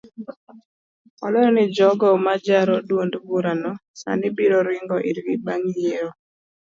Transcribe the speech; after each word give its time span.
Olero 1.25 1.49
ni 1.55 1.65
jogo 1.75 2.07
majaro 2.25 2.75
duond 2.87 3.13
burano 3.27 3.71
sani 4.01 4.27
biro 4.35 4.59
ringo 4.69 4.95
irgi 5.09 5.35
bang 5.45 5.63
yiero. 5.77 6.09